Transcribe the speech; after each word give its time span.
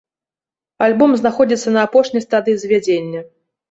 Альбом 0.85 1.11
знаходзіцца 1.21 1.77
на 1.79 1.87
апошняй 1.89 2.27
стадыі 2.29 2.61
звядзення. 2.67 3.29